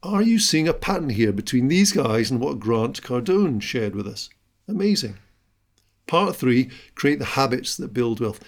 Are 0.07 0.21
you 0.21 0.39
seeing 0.39 0.69
a 0.69 0.73
pattern 0.73 1.09
here 1.09 1.33
between 1.33 1.67
these 1.67 1.91
guys 1.91 2.31
and 2.31 2.39
what 2.39 2.61
Grant 2.61 3.01
Cardone 3.01 3.61
shared 3.61 3.93
with 3.93 4.07
us? 4.07 4.29
Amazing. 4.65 5.17
Part 6.07 6.33
three 6.37 6.69
create 6.95 7.19
the 7.19 7.25
habits 7.25 7.75
that 7.75 7.93
build 7.93 8.21
wealth. 8.21 8.39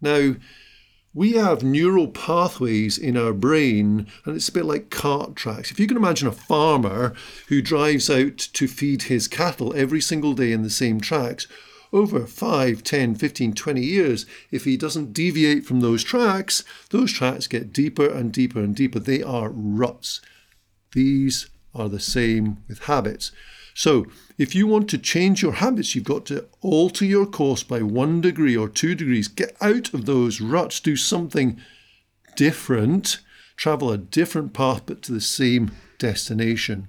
Now, 0.00 0.34
we 1.14 1.34
have 1.34 1.62
neural 1.62 2.08
pathways 2.08 2.98
in 2.98 3.16
our 3.16 3.32
brain, 3.32 4.08
and 4.24 4.34
it's 4.34 4.48
a 4.48 4.52
bit 4.52 4.64
like 4.64 4.90
cart 4.90 5.36
tracks. 5.36 5.70
If 5.70 5.78
you 5.78 5.86
can 5.86 5.96
imagine 5.96 6.26
a 6.26 6.32
farmer 6.32 7.14
who 7.46 7.62
drives 7.62 8.10
out 8.10 8.38
to 8.38 8.66
feed 8.66 9.02
his 9.02 9.28
cattle 9.28 9.72
every 9.76 10.00
single 10.00 10.32
day 10.32 10.50
in 10.50 10.62
the 10.64 10.70
same 10.70 11.00
tracks, 11.00 11.46
over 11.92 12.26
5, 12.26 12.82
10, 12.82 13.14
15, 13.14 13.52
20 13.52 13.80
years, 13.80 14.26
if 14.50 14.64
he 14.64 14.76
doesn't 14.76 15.12
deviate 15.12 15.66
from 15.66 15.82
those 15.82 16.02
tracks, 16.02 16.64
those 16.90 17.12
tracks 17.12 17.46
get 17.46 17.72
deeper 17.72 18.08
and 18.08 18.32
deeper 18.32 18.58
and 18.58 18.74
deeper. 18.74 18.98
They 18.98 19.22
are 19.22 19.50
ruts. 19.50 20.20
These 20.92 21.48
are 21.74 21.88
the 21.88 22.00
same 22.00 22.58
with 22.68 22.84
habits. 22.84 23.32
So, 23.74 24.06
if 24.38 24.54
you 24.54 24.66
want 24.66 24.88
to 24.90 24.98
change 24.98 25.42
your 25.42 25.52
habits, 25.52 25.94
you've 25.94 26.04
got 26.04 26.24
to 26.26 26.46
alter 26.62 27.04
your 27.04 27.26
course 27.26 27.62
by 27.62 27.82
one 27.82 28.22
degree 28.22 28.56
or 28.56 28.68
two 28.68 28.94
degrees. 28.94 29.28
Get 29.28 29.54
out 29.60 29.92
of 29.92 30.06
those 30.06 30.40
ruts, 30.40 30.80
do 30.80 30.96
something 30.96 31.60
different, 32.36 33.18
travel 33.56 33.90
a 33.90 33.98
different 33.98 34.54
path, 34.54 34.82
but 34.86 35.02
to 35.02 35.12
the 35.12 35.20
same 35.20 35.72
destination. 35.98 36.88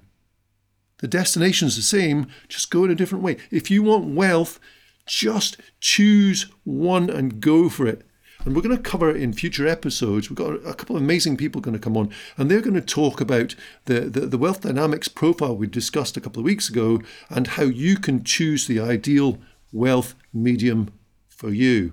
The 0.98 1.08
destination's 1.08 1.76
the 1.76 1.82
same, 1.82 2.26
just 2.48 2.70
go 2.70 2.84
in 2.84 2.90
a 2.90 2.94
different 2.94 3.22
way. 3.22 3.36
If 3.50 3.70
you 3.70 3.82
want 3.82 4.14
wealth, 4.14 4.58
just 5.06 5.58
choose 5.80 6.46
one 6.64 7.10
and 7.10 7.40
go 7.40 7.68
for 7.68 7.86
it. 7.86 8.07
And 8.48 8.56
we're 8.56 8.62
going 8.62 8.74
to 8.74 8.82
cover 8.82 9.14
in 9.14 9.34
future 9.34 9.68
episodes. 9.68 10.30
We've 10.30 10.38
got 10.38 10.66
a 10.66 10.72
couple 10.72 10.96
of 10.96 11.02
amazing 11.02 11.36
people 11.36 11.60
going 11.60 11.76
to 11.76 11.78
come 11.78 11.98
on, 11.98 12.10
and 12.38 12.50
they're 12.50 12.62
going 12.62 12.72
to 12.72 12.80
talk 12.80 13.20
about 13.20 13.54
the, 13.84 14.00
the, 14.00 14.20
the 14.20 14.38
wealth 14.38 14.62
dynamics 14.62 15.06
profile 15.06 15.54
we 15.54 15.66
discussed 15.66 16.16
a 16.16 16.20
couple 16.22 16.40
of 16.40 16.46
weeks 16.46 16.70
ago 16.70 17.02
and 17.28 17.46
how 17.46 17.64
you 17.64 17.98
can 17.98 18.24
choose 18.24 18.66
the 18.66 18.80
ideal 18.80 19.38
wealth 19.70 20.14
medium 20.32 20.88
for 21.28 21.50
you. 21.50 21.92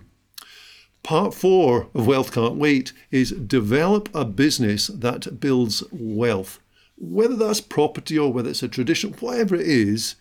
Part 1.03 1.33
four 1.33 1.89
of 1.93 2.07
Wealth 2.07 2.31
Can't 2.31 2.55
Wait 2.55 2.93
is 3.11 3.31
develop 3.31 4.07
a 4.15 4.23
business 4.23 4.87
that 4.87 5.41
builds 5.41 5.83
wealth. 5.91 6.61
Whether 6.97 7.35
that's 7.35 7.59
property 7.59 8.17
or 8.17 8.31
whether 8.31 8.51
it's 8.51 8.63
a 8.63 8.69
tradition, 8.69 9.11
whatever 9.19 9.55
it 9.55 9.67
is, 9.67 10.15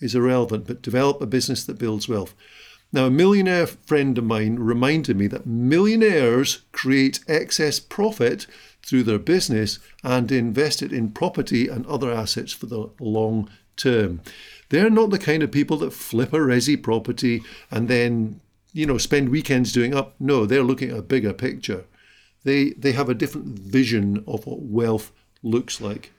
is 0.00 0.14
irrelevant, 0.14 0.68
but 0.68 0.80
develop 0.80 1.20
a 1.20 1.26
business 1.26 1.64
that 1.64 1.80
builds 1.80 2.08
wealth. 2.08 2.36
Now, 2.92 3.06
a 3.06 3.10
millionaire 3.10 3.66
friend 3.66 4.18
of 4.18 4.24
mine 4.24 4.56
reminded 4.56 5.16
me 5.16 5.26
that 5.28 5.46
millionaires 5.46 6.62
create 6.72 7.20
excess 7.26 7.80
profit 7.80 8.46
through 8.82 9.04
their 9.04 9.18
business 9.18 9.78
and 10.04 10.30
invest 10.30 10.82
it 10.82 10.92
in 10.92 11.12
property 11.12 11.68
and 11.68 11.86
other 11.86 12.12
assets 12.12 12.52
for 12.52 12.66
the 12.66 12.90
long 13.00 13.48
term. 13.76 14.20
They're 14.68 14.90
not 14.90 15.10
the 15.10 15.18
kind 15.18 15.42
of 15.42 15.50
people 15.50 15.78
that 15.78 15.92
flip 15.92 16.32
a 16.32 16.38
resi 16.38 16.80
property 16.82 17.42
and 17.70 17.88
then, 17.88 18.40
you 18.72 18.84
know, 18.84 18.98
spend 18.98 19.30
weekends 19.30 19.72
doing 19.72 19.94
up. 19.94 20.14
No, 20.20 20.44
they're 20.44 20.62
looking 20.62 20.90
at 20.90 20.98
a 20.98 21.02
bigger 21.02 21.32
picture. 21.32 21.84
They 22.44 22.70
they 22.70 22.92
have 22.92 23.08
a 23.08 23.14
different 23.14 23.58
vision 23.58 24.24
of 24.26 24.46
what 24.46 24.60
wealth 24.60 25.12
looks 25.42 25.80
like. 25.80 26.12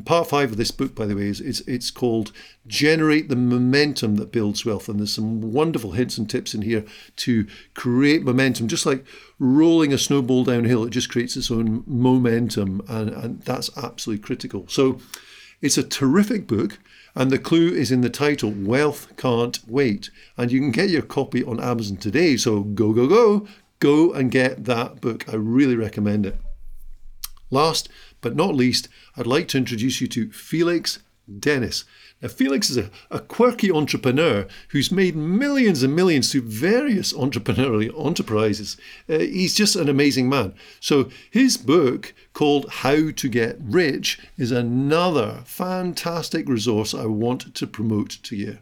And 0.00 0.06
part 0.06 0.30
five 0.30 0.52
of 0.52 0.56
this 0.56 0.70
book, 0.70 0.94
by 0.94 1.04
the 1.04 1.14
way, 1.14 1.26
is 1.26 1.42
it's, 1.42 1.60
it's 1.68 1.90
called 1.90 2.32
Generate 2.66 3.28
the 3.28 3.36
Momentum 3.36 4.16
That 4.16 4.32
Builds 4.32 4.64
Wealth. 4.64 4.88
And 4.88 4.98
there's 4.98 5.14
some 5.14 5.52
wonderful 5.52 5.92
hints 5.92 6.16
and 6.16 6.28
tips 6.28 6.54
in 6.54 6.62
here 6.62 6.86
to 7.16 7.46
create 7.74 8.22
momentum, 8.22 8.66
just 8.66 8.86
like 8.86 9.04
rolling 9.38 9.92
a 9.92 9.98
snowball 9.98 10.44
downhill, 10.44 10.84
it 10.84 10.90
just 10.90 11.10
creates 11.10 11.36
its 11.36 11.50
own 11.50 11.84
momentum. 11.86 12.80
And, 12.88 13.10
and 13.10 13.42
that's 13.42 13.68
absolutely 13.76 14.22
critical. 14.22 14.66
So 14.68 15.00
it's 15.60 15.76
a 15.76 15.82
terrific 15.82 16.46
book. 16.46 16.78
And 17.14 17.30
the 17.30 17.38
clue 17.38 17.68
is 17.68 17.92
in 17.92 18.00
the 18.00 18.08
title 18.08 18.54
Wealth 18.56 19.14
Can't 19.18 19.58
Wait. 19.68 20.08
And 20.38 20.50
you 20.50 20.60
can 20.60 20.70
get 20.70 20.88
your 20.88 21.02
copy 21.02 21.44
on 21.44 21.62
Amazon 21.62 21.98
today. 21.98 22.38
So 22.38 22.62
go, 22.62 22.94
go, 22.94 23.06
go, 23.06 23.46
go 23.80 24.14
and 24.14 24.30
get 24.30 24.64
that 24.64 25.02
book. 25.02 25.28
I 25.30 25.36
really 25.36 25.76
recommend 25.76 26.24
it. 26.24 26.38
Last 27.50 27.88
but 28.20 28.36
not 28.36 28.54
least, 28.54 28.88
I'd 29.16 29.26
like 29.26 29.48
to 29.48 29.58
introduce 29.58 30.00
you 30.00 30.06
to 30.08 30.30
Felix 30.30 30.98
Dennis. 31.38 31.84
Now, 32.20 32.28
Felix 32.28 32.70
is 32.70 32.76
a, 32.76 32.90
a, 33.10 33.20
quirky 33.20 33.70
entrepreneur 33.70 34.46
who's 34.70 34.90
made 34.90 35.16
millions 35.16 35.82
and 35.82 35.94
millions 35.94 36.30
through 36.30 36.42
various 36.42 37.12
entrepreneurial 37.12 38.04
enterprises. 38.04 38.76
Uh, 39.08 39.18
he's 39.18 39.54
just 39.54 39.76
an 39.76 39.88
amazing 39.88 40.28
man. 40.28 40.54
So, 40.80 41.08
his 41.30 41.56
book 41.56 42.12
called 42.32 42.68
How 42.68 43.10
to 43.10 43.28
Get 43.28 43.58
Rich 43.60 44.18
is 44.36 44.50
another 44.50 45.42
fantastic 45.44 46.48
resource 46.48 46.94
I 46.94 47.06
want 47.06 47.54
to 47.54 47.66
promote 47.66 48.18
to 48.24 48.36
you 48.36 48.58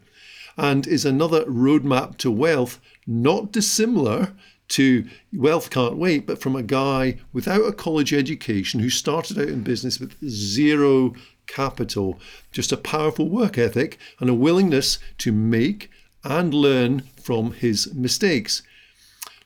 and 0.58 0.86
is 0.86 1.04
another 1.04 1.44
roadmap 1.44 2.16
to 2.18 2.30
wealth, 2.30 2.80
not 3.06 3.52
dissimilar 3.52 4.34
to 4.68 5.08
Wealth 5.32 5.70
Can't 5.70 5.96
Wait, 5.96 6.26
but 6.26 6.40
from 6.40 6.54
a 6.54 6.62
guy 6.62 7.18
without 7.32 7.66
a 7.66 7.72
college 7.72 8.12
education 8.12 8.80
who 8.80 8.90
started 8.90 9.38
out 9.38 9.48
in 9.48 9.62
business 9.62 9.98
with 9.98 10.16
zero 10.28 11.14
capital, 11.46 12.20
just 12.52 12.72
a 12.72 12.76
powerful 12.76 13.28
work 13.28 13.58
ethic 13.58 13.98
and 14.20 14.28
a 14.28 14.34
willingness 14.34 14.98
to 15.18 15.32
make 15.32 15.90
and 16.24 16.52
learn 16.52 17.00
from 17.22 17.52
his 17.52 17.92
mistakes. 17.94 18.62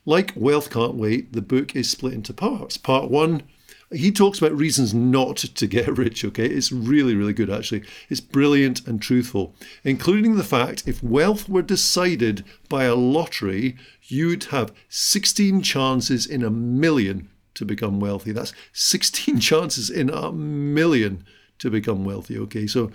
Like 0.05 0.33
Wealth 0.35 0.69
Can't 0.69 0.95
Wait, 0.95 1.31
the 1.31 1.41
book 1.41 1.75
is 1.75 1.89
split 1.89 2.13
into 2.13 2.33
parts. 2.33 2.77
Part 2.77 3.09
one 3.09 3.43
he 3.93 4.11
talks 4.11 4.39
about 4.39 4.57
reasons 4.57 4.93
not 4.93 5.37
to 5.37 5.67
get 5.67 5.87
rich, 5.97 6.25
okay? 6.25 6.47
It's 6.47 6.71
really, 6.71 7.15
really 7.15 7.33
good, 7.33 7.49
actually. 7.49 7.83
It's 8.09 8.21
brilliant 8.21 8.87
and 8.87 9.01
truthful, 9.01 9.55
including 9.83 10.35
the 10.35 10.43
fact 10.43 10.87
if 10.87 11.03
wealth 11.03 11.47
were 11.47 11.61
decided 11.61 12.43
by 12.69 12.85
a 12.85 12.95
lottery, 12.95 13.77
you'd 14.03 14.45
have 14.45 14.73
16 14.89 15.61
chances 15.61 16.25
in 16.25 16.43
a 16.43 16.49
million 16.49 17.29
to 17.55 17.65
become 17.65 17.99
wealthy. 17.99 18.31
That's 18.31 18.53
16 18.73 19.39
chances 19.41 19.89
in 19.89 20.09
a 20.09 20.31
million 20.31 21.25
to 21.59 21.69
become 21.69 22.03
wealthy, 22.03 22.37
okay? 22.39 22.67
So, 22.67 22.91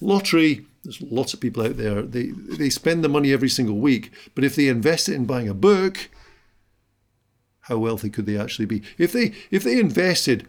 lottery, 0.00 0.66
there's 0.84 1.00
lots 1.02 1.34
of 1.34 1.40
people 1.40 1.64
out 1.64 1.76
there, 1.76 2.02
they, 2.02 2.26
they 2.26 2.70
spend 2.70 3.02
the 3.02 3.08
money 3.08 3.32
every 3.32 3.48
single 3.48 3.78
week, 3.78 4.12
but 4.34 4.44
if 4.44 4.54
they 4.54 4.68
invest 4.68 5.08
it 5.08 5.14
in 5.14 5.24
buying 5.24 5.48
a 5.48 5.54
book, 5.54 6.10
how 7.68 7.78
wealthy 7.78 8.10
could 8.10 8.26
they 8.26 8.38
actually 8.38 8.66
be? 8.66 8.82
If 8.96 9.12
they 9.12 9.32
if 9.50 9.64
they 9.64 9.80
invested, 9.80 10.46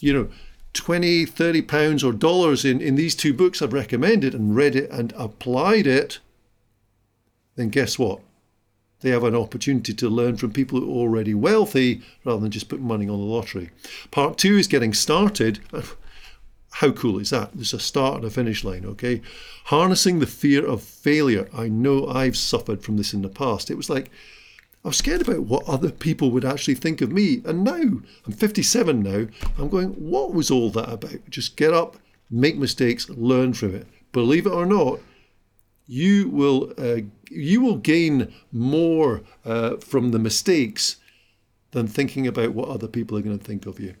you 0.00 0.12
know, 0.12 0.28
20, 0.74 1.24
30 1.24 1.62
pounds 1.62 2.04
or 2.04 2.12
dollars 2.12 2.64
in, 2.64 2.80
in 2.80 2.94
these 2.94 3.14
two 3.14 3.32
books 3.32 3.62
I've 3.62 3.72
recommended 3.72 4.34
and 4.34 4.54
read 4.54 4.76
it 4.76 4.90
and 4.90 5.12
applied 5.16 5.86
it, 5.86 6.18
then 7.56 7.70
guess 7.70 7.98
what? 7.98 8.20
They 9.00 9.10
have 9.10 9.24
an 9.24 9.34
opportunity 9.34 9.94
to 9.94 10.08
learn 10.08 10.36
from 10.36 10.52
people 10.52 10.80
who 10.80 10.90
are 10.90 10.96
already 10.96 11.32
wealthy 11.32 12.02
rather 12.24 12.40
than 12.40 12.50
just 12.50 12.68
put 12.68 12.80
money 12.80 13.08
on 13.08 13.18
the 13.18 13.24
lottery. 13.24 13.70
Part 14.10 14.36
two 14.36 14.58
is 14.58 14.66
getting 14.66 14.92
started. 14.92 15.60
How 16.72 16.90
cool 16.92 17.18
is 17.18 17.30
that? 17.30 17.52
There's 17.54 17.72
a 17.72 17.80
start 17.80 18.16
and 18.16 18.24
a 18.26 18.30
finish 18.30 18.62
line, 18.62 18.84
okay? 18.84 19.22
Harnessing 19.66 20.18
the 20.18 20.26
fear 20.26 20.66
of 20.66 20.82
failure. 20.82 21.48
I 21.56 21.68
know 21.68 22.06
I've 22.06 22.36
suffered 22.36 22.82
from 22.82 22.98
this 22.98 23.14
in 23.14 23.22
the 23.22 23.28
past. 23.28 23.70
It 23.70 23.76
was 23.76 23.88
like, 23.88 24.10
I 24.84 24.88
was 24.88 24.96
scared 24.96 25.22
about 25.22 25.40
what 25.40 25.68
other 25.68 25.90
people 25.90 26.30
would 26.30 26.44
actually 26.44 26.76
think 26.76 27.00
of 27.00 27.12
me. 27.12 27.42
And 27.44 27.64
now, 27.64 27.72
I'm 28.26 28.32
57 28.32 29.02
now, 29.02 29.26
I'm 29.58 29.68
going, 29.68 29.90
what 29.94 30.32
was 30.32 30.50
all 30.50 30.70
that 30.70 30.88
about? 30.88 31.28
Just 31.28 31.56
get 31.56 31.72
up, 31.72 31.96
make 32.30 32.56
mistakes, 32.56 33.08
learn 33.10 33.54
from 33.54 33.74
it. 33.74 33.86
Believe 34.12 34.46
it 34.46 34.52
or 34.52 34.66
not, 34.66 35.00
you 35.86 36.28
will 36.28 36.72
uh, 36.78 37.00
you 37.30 37.60
will 37.62 37.76
gain 37.76 38.32
more 38.52 39.22
uh, 39.44 39.76
from 39.76 40.10
the 40.10 40.18
mistakes 40.18 40.96
than 41.72 41.86
thinking 41.86 42.26
about 42.26 42.52
what 42.52 42.68
other 42.68 42.88
people 42.88 43.16
are 43.16 43.22
going 43.22 43.38
to 43.38 43.44
think 43.44 43.66
of 43.66 43.80
you. 43.80 43.94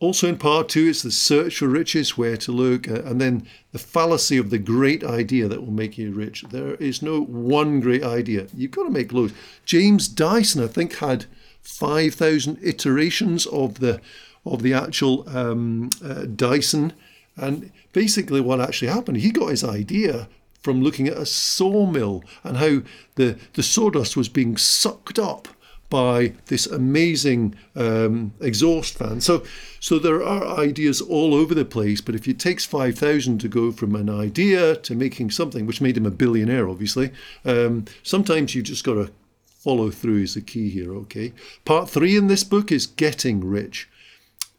Also, 0.00 0.28
in 0.28 0.38
part 0.38 0.68
two, 0.68 0.86
it's 0.86 1.02
the 1.02 1.10
search 1.10 1.58
for 1.58 1.66
riches, 1.66 2.16
where 2.16 2.36
to 2.36 2.52
look, 2.52 2.88
uh, 2.88 3.02
and 3.02 3.20
then 3.20 3.44
the 3.72 3.80
fallacy 3.80 4.36
of 4.36 4.50
the 4.50 4.58
great 4.58 5.02
idea 5.02 5.48
that 5.48 5.60
will 5.60 5.72
make 5.72 5.98
you 5.98 6.12
rich. 6.12 6.44
There 6.50 6.74
is 6.74 7.02
no 7.02 7.22
one 7.22 7.80
great 7.80 8.04
idea. 8.04 8.46
You've 8.54 8.70
got 8.70 8.84
to 8.84 8.90
make 8.90 9.12
loads. 9.12 9.34
James 9.64 10.06
Dyson, 10.06 10.62
I 10.62 10.68
think, 10.68 10.96
had 10.96 11.26
5,000 11.62 12.58
iterations 12.62 13.46
of 13.46 13.80
the 13.80 14.00
of 14.46 14.62
the 14.62 14.72
actual 14.72 15.28
um, 15.28 15.90
uh, 16.02 16.24
Dyson. 16.24 16.92
And 17.36 17.70
basically, 17.92 18.40
what 18.40 18.60
actually 18.60 18.88
happened, 18.88 19.18
he 19.18 19.30
got 19.30 19.48
his 19.50 19.64
idea 19.64 20.28
from 20.62 20.82
looking 20.82 21.08
at 21.08 21.16
a 21.16 21.26
sawmill 21.26 22.24
and 22.42 22.56
how 22.56 22.82
the, 23.16 23.38
the 23.54 23.62
sawdust 23.62 24.16
was 24.16 24.28
being 24.28 24.56
sucked 24.56 25.18
up 25.18 25.48
by 25.90 26.34
this 26.46 26.66
amazing 26.66 27.54
um, 27.74 28.34
exhaust 28.40 28.98
fan. 28.98 29.20
So, 29.20 29.42
so 29.80 29.98
there 29.98 30.22
are 30.22 30.58
ideas 30.58 31.00
all 31.00 31.34
over 31.34 31.54
the 31.54 31.64
place. 31.64 32.00
But 32.02 32.14
if 32.14 32.28
it 32.28 32.38
takes 32.38 32.66
five 32.66 32.98
thousand 32.98 33.38
to 33.38 33.48
go 33.48 33.72
from 33.72 33.94
an 33.94 34.10
idea 34.10 34.76
to 34.76 34.94
making 34.94 35.30
something, 35.30 35.66
which 35.66 35.80
made 35.80 35.96
him 35.96 36.06
a 36.06 36.10
billionaire, 36.10 36.68
obviously, 36.68 37.10
um, 37.44 37.86
sometimes 38.02 38.54
you 38.54 38.62
just 38.62 38.84
got 38.84 38.94
to 38.94 39.10
follow 39.46 39.90
through. 39.90 40.22
Is 40.22 40.34
the 40.34 40.40
key 40.40 40.68
here? 40.68 40.94
Okay. 40.94 41.32
Part 41.64 41.88
three 41.88 42.16
in 42.16 42.26
this 42.26 42.44
book 42.44 42.70
is 42.70 42.86
getting 42.86 43.42
rich. 43.42 43.88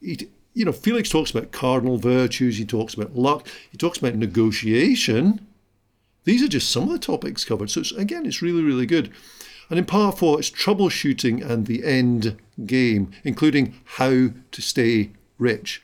It, 0.02 0.30
you 0.54 0.66
know, 0.66 0.72
Felix 0.72 1.10
talks 1.10 1.32
about 1.32 1.52
cardinal 1.52 1.98
virtues. 1.98 2.58
He 2.58 2.66
talks 2.66 2.96
about 2.96 3.16
luck. 3.16 3.48
He 3.72 3.78
talks 3.78 4.00
about 4.00 4.16
negotiation. 4.16 5.46
These 6.26 6.44
are 6.44 6.48
just 6.48 6.72
some 6.72 6.84
of 6.84 6.90
the 6.90 7.00
topics 7.00 7.46
covered. 7.46 7.70
So 7.70 7.82
it's, 7.82 7.92
again, 7.92 8.26
it's 8.26 8.42
really, 8.42 8.64
really 8.64 8.86
good. 8.86 9.12
And 9.70 9.78
in 9.78 9.86
part 9.86 10.18
four, 10.18 10.40
it's 10.40 10.50
troubleshooting 10.50 11.48
and 11.48 11.66
the 11.66 11.86
end 11.86 12.38
game, 12.66 13.12
including 13.24 13.76
how 13.86 14.30
to 14.52 14.62
stay 14.62 15.12
rich. 15.38 15.84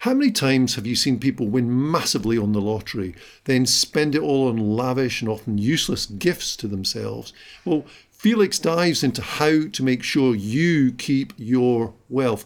How 0.00 0.12
many 0.12 0.30
times 0.30 0.74
have 0.74 0.86
you 0.86 0.96
seen 0.96 1.18
people 1.18 1.48
win 1.48 1.90
massively 1.90 2.36
on 2.36 2.52
the 2.52 2.60
lottery, 2.60 3.14
then 3.44 3.64
spend 3.64 4.14
it 4.14 4.20
all 4.20 4.48
on 4.48 4.58
lavish 4.58 5.22
and 5.22 5.30
often 5.30 5.56
useless 5.56 6.04
gifts 6.04 6.56
to 6.56 6.68
themselves? 6.68 7.32
Well, 7.64 7.86
Felix 8.10 8.58
dives 8.58 9.02
into 9.02 9.22
how 9.22 9.68
to 9.68 9.82
make 9.82 10.02
sure 10.02 10.34
you 10.34 10.92
keep 10.92 11.32
your 11.38 11.94
wealth. 12.10 12.44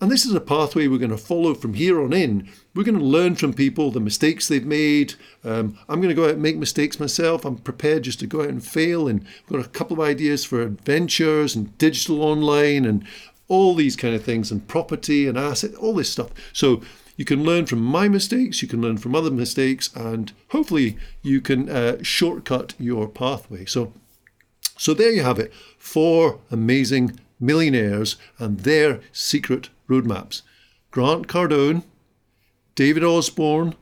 And 0.00 0.12
this 0.12 0.24
is 0.24 0.32
a 0.32 0.40
pathway 0.40 0.86
we're 0.86 0.98
going 0.98 1.10
to 1.10 1.18
follow 1.18 1.54
from 1.54 1.74
here 1.74 2.00
on 2.00 2.12
in. 2.12 2.48
We're 2.72 2.84
going 2.84 2.98
to 2.98 3.04
learn 3.04 3.34
from 3.34 3.52
people 3.52 3.90
the 3.90 3.98
mistakes 3.98 4.46
they've 4.46 4.64
made. 4.64 5.14
Um, 5.42 5.76
I'm 5.88 6.00
going 6.00 6.08
to 6.10 6.14
go 6.14 6.26
out 6.26 6.34
and 6.34 6.42
make 6.42 6.56
mistakes 6.56 7.00
myself. 7.00 7.44
I'm 7.44 7.56
prepared 7.56 8.04
just 8.04 8.20
to 8.20 8.28
go 8.28 8.42
out 8.42 8.48
and 8.48 8.64
fail. 8.64 9.08
And 9.08 9.22
we've 9.48 9.60
got 9.60 9.66
a 9.66 9.70
couple 9.70 9.94
of 9.94 10.08
ideas 10.08 10.44
for 10.44 10.62
adventures 10.62 11.56
and 11.56 11.76
digital 11.78 12.22
online 12.22 12.84
and 12.84 13.04
all 13.48 13.74
these 13.74 13.96
kind 13.96 14.14
of 14.14 14.22
things 14.22 14.52
and 14.52 14.68
property 14.68 15.26
and 15.26 15.36
asset, 15.36 15.74
all 15.74 15.94
this 15.94 16.12
stuff. 16.12 16.30
So 16.52 16.80
you 17.16 17.24
can 17.24 17.42
learn 17.42 17.66
from 17.66 17.82
my 17.82 18.08
mistakes, 18.08 18.62
you 18.62 18.68
can 18.68 18.80
learn 18.80 18.98
from 18.98 19.16
other 19.16 19.32
mistakes, 19.32 19.90
and 19.96 20.32
hopefully 20.50 20.96
you 21.22 21.40
can 21.40 21.68
uh, 21.68 22.00
shortcut 22.02 22.74
your 22.78 23.08
pathway. 23.08 23.64
So, 23.64 23.92
so 24.76 24.94
there 24.94 25.10
you 25.10 25.22
have 25.22 25.40
it. 25.40 25.52
Four 25.76 26.38
amazing 26.52 27.18
millionaires 27.40 28.16
and 28.38 28.60
their 28.60 29.00
secret 29.12 29.70
roadmaps. 29.88 30.42
Grant 30.90 31.28
Cardone, 31.28 31.82
David 32.74 33.04
Osborn, 33.04 33.74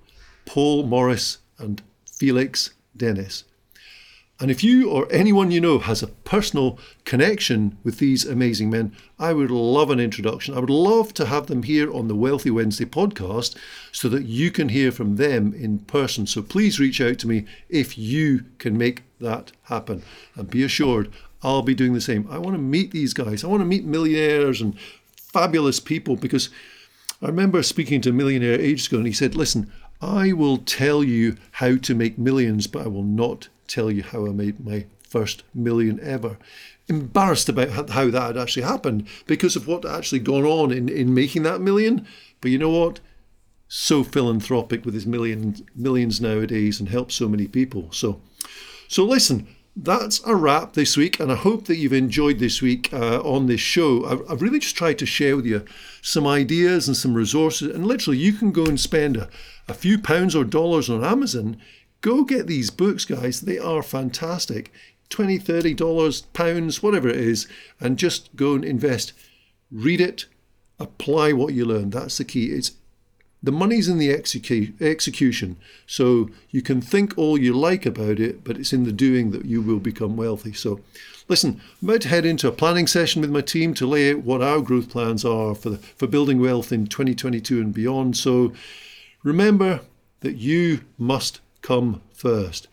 Paul 0.45 0.85
Morris, 0.85 1.39
and 1.59 1.83
Felix 2.05 2.71
Dennis. 2.97 3.45
And 4.39 4.51
if 4.51 4.63
you 4.63 4.91
or 4.91 5.09
anyone 5.11 5.51
you 5.51 5.63
know 5.63 5.79
has 5.79 6.03
a 6.03 6.09
personal 6.09 6.79
connection 7.05 7.79
with 7.83 7.99
these 7.99 8.27
amazing 8.27 8.69
men, 8.69 8.95
I 9.19 9.33
would 9.33 9.51
love 9.51 9.91
an 9.91 9.99
introduction. 9.99 10.55
I 10.55 10.59
would 10.59 10.69
love 10.69 11.15
to 11.15 11.27
have 11.27 11.47
them 11.47 11.63
here 11.63 11.91
on 11.91 12.09
the 12.09 12.15
Wealthy 12.15 12.51
Wednesday 12.51 12.85
podcast 12.85 13.57
so 13.93 14.11
that 14.11 14.27
you 14.27 14.51
can 14.51 14.69
hear 14.69 14.93
from 14.93 15.17
them 15.17 15.55
in 15.55 15.79
person. 15.79 16.27
So 16.27 16.43
please 16.43 16.79
reach 16.79 17.01
out 17.01 17.19
to 17.21 17.29
me 17.29 17.47
if 17.71 17.97
you 17.97 18.45
can 18.59 18.77
make 18.77 19.05
that 19.21 19.53
happen. 19.65 20.03
And 20.35 20.51
be 20.51 20.63
assured, 20.63 21.11
I'll 21.43 21.63
be 21.63 21.75
doing 21.75 21.95
the 21.95 22.01
same. 22.03 22.29
I 22.31 22.37
want 22.37 22.57
to 22.57 22.63
meet 22.63 22.91
these 22.91 23.15
guys. 23.15 23.43
I 23.43 23.47
want 23.47 23.63
to 23.63 23.67
meet 23.67 23.87
millionaires 23.87 24.61
and 24.61 24.77
fabulous 25.37 25.81
people 25.81 26.17
because 26.17 26.49
I 27.21 27.27
remember 27.27 27.63
speaking 27.63 28.01
to 28.03 28.11
a 28.11 28.13
millionaire 28.15 28.59
ages 28.59 28.87
ago 28.87 28.97
and 28.97 29.07
he 29.07 29.13
said, 29.13 29.35
Listen, 29.35 29.71
I 30.01 30.33
will 30.33 30.57
tell 30.57 31.05
you 31.05 31.37
how 31.53 31.77
to 31.77 31.95
make 31.95 32.17
millions, 32.17 32.67
but 32.67 32.87
I 32.87 32.89
will 32.89 33.03
not 33.03 33.49
tell 33.69 33.91
you 33.91 34.03
how 34.03 34.27
I 34.27 34.31
made 34.31 34.65
my 34.65 34.87
first 35.07 35.43
million 35.55 36.01
ever. 36.03 36.39
Embarrassed 36.89 37.51
about 37.51 37.91
how 37.91 38.09
that 38.09 38.23
had 38.23 38.39
actually 38.39 38.63
happened 38.63 39.09
because 39.27 39.57
of 39.57 39.67
what 39.67 39.85
actually 39.85 40.21
gone 40.21 40.45
on 40.45 40.73
in, 40.73 40.89
in 40.89 41.13
making 41.13 41.43
that 41.43 41.61
million. 41.61 42.07
But 42.41 42.51
you 42.51 42.57
know 42.57 42.71
what? 42.71 43.01
So 43.69 44.05
philanthropic 44.05 44.87
with 44.87 44.95
his 44.95 45.07
millions 45.07 45.63
millions 45.75 46.19
nowadays 46.19 46.81
and 46.81 46.89
helps 46.89 47.15
so 47.15 47.29
many 47.29 47.47
people. 47.47 47.93
So 47.93 48.23
so 48.89 49.05
listen, 49.05 49.49
that's 49.77 50.23
a 50.25 50.35
wrap 50.35 50.73
this 50.73 50.97
week, 50.97 51.21
and 51.21 51.31
I 51.31 51.35
hope 51.35 51.67
that 51.67 51.77
you've 51.77 51.93
enjoyed 51.93 52.39
this 52.39 52.63
week 52.63 52.93
uh, 52.95 53.21
on 53.21 53.47
this 53.47 53.61
show. 53.61 54.07
I've, 54.07 54.31
I've, 54.31 54.43
really 54.43 54.59
just 54.59 54.75
tried 54.75 54.99
to 55.01 55.07
share 55.07 55.37
with 55.37 55.45
you 55.45 55.67
some 56.01 56.27
ideas 56.27 56.89
and 56.89 56.97
some 56.97 57.13
resources, 57.13 57.75
and 57.75 57.87
literally, 57.87 58.19
you 58.19 58.33
can 58.33 58.53
go 58.53 58.65
and 58.65 58.81
spend 58.81 59.19
a, 59.19 59.29
a 59.69 59.75
few 59.75 59.99
pounds 59.99 60.35
or 60.35 60.45
dollars 60.45 60.89
on 60.89 61.05
Amazon. 61.05 61.59
Go 62.01 62.25
get 62.25 62.47
these 62.47 62.71
books, 62.71 63.05
guys. 63.05 63.43
They 63.43 63.59
are 63.59 63.83
fantastic. 63.83 64.73
20 65.11 65.39
$30, 65.39 66.33
pounds, 66.33 66.83
whatever 66.83 67.09
it 67.09 67.17
is, 67.17 67.47
and 67.79 67.99
just 67.99 68.35
go 68.35 68.55
and 68.55 68.65
invest. 68.65 69.13
Read 69.71 70.01
it, 70.01 70.25
apply 70.81 71.33
what 71.33 71.53
you 71.53 71.67
learn. 71.67 71.91
That's 71.91 72.17
the 72.19 72.25
key. 72.25 72.47
It's 72.47 72.73
the 73.43 73.53
money's 73.53 73.89
in 73.89 73.99
the 73.99 74.09
execu- 74.09 74.81
execution. 74.81 75.57
So 75.87 76.31
you 76.51 76.63
can 76.63 76.81
think 76.81 77.17
all 77.17 77.39
you 77.39 77.53
like 77.53 77.87
about 77.87 78.19
it, 78.19 78.45
but 78.45 78.57
it's 78.57 78.73
in 78.73 78.85
the 78.85 78.93
doing 78.93 79.31
that 79.31 79.45
you 79.45 79.63
will 79.63 79.79
become 79.79 80.17
wealthy. 80.17 80.53
So 80.53 80.81
listen, 81.29 81.61
I'm 81.83 81.89
about 81.89 82.01
to 82.03 82.09
head 82.09 82.27
into 82.27 82.49
a 82.49 82.53
planning 82.53 82.87
session 82.87 83.21
with 83.21 83.31
my 83.31 83.41
team 83.41 83.75
to 83.75 83.87
lay 83.87 84.13
out 84.13 84.23
what 84.23 84.43
our 84.43 84.61
growth 84.61 84.89
plans 84.89 85.25
are 85.25 85.55
for, 85.55 85.71
the, 85.71 85.79
for 85.79 86.07
building 86.07 86.41
wealth 86.41 86.73
in 86.73 86.87
2022 86.87 87.61
and 87.61 87.75
beyond. 87.75 88.17
So 88.17 88.53
remember 89.23 89.81
that 90.21 90.37
you 90.37 90.81
must 90.99 91.41
come 91.63 92.03
first. 92.13 92.69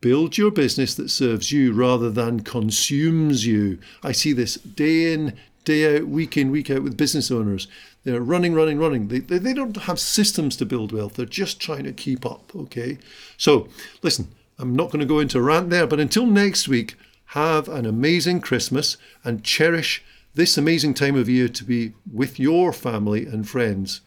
Build 0.00 0.38
your 0.38 0.50
business 0.50 0.94
that 0.94 1.10
serves 1.10 1.52
you 1.52 1.72
rather 1.72 2.10
than 2.10 2.40
consumes 2.40 3.46
you. 3.46 3.78
I 4.02 4.12
see 4.12 4.32
this 4.32 4.54
day 4.54 5.12
in, 5.12 5.36
day 5.64 5.96
out, 5.98 6.08
week 6.08 6.38
in, 6.38 6.50
week 6.50 6.70
out 6.70 6.82
with 6.82 6.96
business 6.96 7.30
owners. 7.30 7.68
They're 8.04 8.20
running, 8.20 8.54
running, 8.54 8.78
running. 8.78 9.08
They, 9.08 9.18
they, 9.18 9.38
they 9.38 9.52
don't 9.52 9.76
have 9.76 10.00
systems 10.00 10.56
to 10.56 10.66
build 10.66 10.92
wealth. 10.92 11.14
They're 11.14 11.26
just 11.26 11.60
trying 11.60 11.84
to 11.84 11.92
keep 11.92 12.24
up. 12.24 12.54
Okay. 12.54 12.98
So 13.36 13.68
listen, 14.02 14.28
I'm 14.58 14.74
not 14.74 14.90
going 14.90 15.00
to 15.00 15.06
go 15.06 15.18
into 15.18 15.38
a 15.38 15.42
rant 15.42 15.70
there, 15.70 15.86
but 15.86 16.00
until 16.00 16.26
next 16.26 16.68
week, 16.68 16.96
have 17.26 17.68
an 17.68 17.86
amazing 17.86 18.40
Christmas 18.40 18.96
and 19.24 19.44
cherish 19.44 20.02
this 20.34 20.56
amazing 20.56 20.94
time 20.94 21.16
of 21.16 21.28
year 21.28 21.48
to 21.48 21.64
be 21.64 21.92
with 22.12 22.40
your 22.40 22.72
family 22.72 23.26
and 23.26 23.48
friends. 23.48 24.00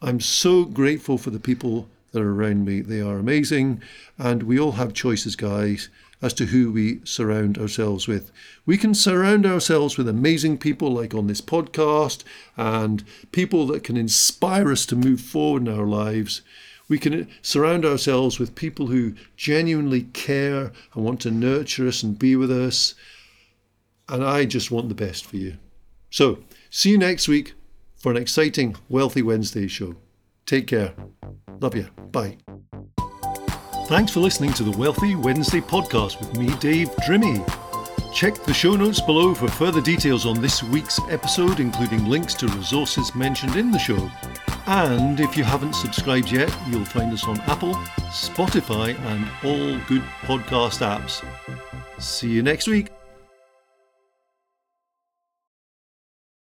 I'm 0.00 0.20
so 0.20 0.64
grateful 0.64 1.18
for 1.18 1.30
the 1.30 1.40
people 1.40 1.88
that 2.12 2.22
are 2.22 2.34
around 2.34 2.64
me. 2.64 2.80
They 2.80 3.00
are 3.00 3.18
amazing, 3.18 3.82
and 4.18 4.42
we 4.42 4.58
all 4.58 4.72
have 4.72 4.92
choices, 4.92 5.36
guys 5.36 5.88
as 6.22 6.32
to 6.34 6.46
who 6.46 6.70
we 6.70 7.00
surround 7.04 7.58
ourselves 7.58 8.06
with. 8.06 8.30
We 8.64 8.78
can 8.78 8.94
surround 8.94 9.44
ourselves 9.44 9.98
with 9.98 10.08
amazing 10.08 10.58
people 10.58 10.92
like 10.92 11.12
on 11.14 11.26
this 11.26 11.40
podcast 11.40 12.22
and 12.56 13.04
people 13.32 13.66
that 13.66 13.82
can 13.82 13.96
inspire 13.96 14.70
us 14.70 14.86
to 14.86 14.96
move 14.96 15.20
forward 15.20 15.66
in 15.66 15.68
our 15.68 15.86
lives. 15.86 16.42
We 16.88 16.98
can 16.98 17.28
surround 17.42 17.84
ourselves 17.84 18.38
with 18.38 18.54
people 18.54 18.86
who 18.86 19.14
genuinely 19.36 20.02
care 20.12 20.72
and 20.94 21.04
want 21.04 21.20
to 21.22 21.30
nurture 21.30 21.88
us 21.88 22.02
and 22.02 22.18
be 22.18 22.36
with 22.36 22.50
us. 22.50 22.94
And 24.08 24.24
I 24.24 24.44
just 24.44 24.70
want 24.70 24.88
the 24.88 24.94
best 24.94 25.26
for 25.26 25.36
you. 25.36 25.56
So, 26.10 26.38
see 26.70 26.90
you 26.90 26.98
next 26.98 27.28
week 27.28 27.54
for 27.96 28.12
an 28.12 28.18
exciting 28.18 28.76
Wealthy 28.88 29.22
Wednesday 29.22 29.66
show. 29.66 29.96
Take 30.44 30.66
care. 30.66 30.92
Love 31.60 31.74
you. 31.74 31.88
Bye. 32.10 32.36
Thanks 33.86 34.12
for 34.12 34.20
listening 34.20 34.52
to 34.54 34.62
the 34.62 34.76
Wealthy 34.78 35.16
Wednesday 35.16 35.60
podcast 35.60 36.18
with 36.18 36.36
me, 36.38 36.54
Dave 36.56 36.88
Drimmy. 37.06 37.44
Check 38.14 38.34
the 38.42 38.54
show 38.54 38.74
notes 38.74 39.00
below 39.00 39.34
for 39.34 39.48
further 39.48 39.80
details 39.80 40.24
on 40.24 40.40
this 40.40 40.62
week's 40.62 40.98
episode, 41.10 41.60
including 41.60 42.06
links 42.06 42.32
to 42.34 42.46
resources 42.46 43.14
mentioned 43.14 43.56
in 43.56 43.70
the 43.70 43.78
show. 43.78 44.10
And 44.66 45.20
if 45.20 45.36
you 45.36 45.44
haven't 45.44 45.74
subscribed 45.74 46.30
yet, 46.30 46.54
you'll 46.68 46.84
find 46.84 47.12
us 47.12 47.24
on 47.24 47.40
Apple, 47.42 47.74
Spotify, 48.10 48.98
and 49.06 49.26
all 49.44 49.78
good 49.88 50.02
podcast 50.22 50.80
apps. 50.80 51.22
See 52.00 52.30
you 52.30 52.42
next 52.42 52.68
week. 52.68 52.88